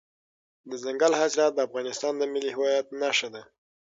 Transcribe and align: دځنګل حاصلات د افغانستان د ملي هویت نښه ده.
دځنګل 0.69 1.13
حاصلات 1.19 1.51
د 1.55 1.59
افغانستان 1.67 2.13
د 2.17 2.23
ملي 2.33 2.51
هویت 2.55 2.87
نښه 3.01 3.29
ده. 3.33 3.41